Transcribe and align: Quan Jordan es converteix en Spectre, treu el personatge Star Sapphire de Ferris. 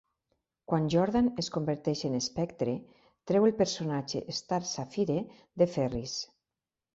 Quan 0.71 0.85
Jordan 0.93 1.27
es 1.43 1.49
converteix 1.57 2.01
en 2.09 2.15
Spectre, 2.27 2.73
treu 3.33 3.45
el 3.51 3.53
personatge 3.61 4.23
Star 4.39 4.61
Sapphire 4.71 5.19
de 5.63 5.69
Ferris. 5.77 6.17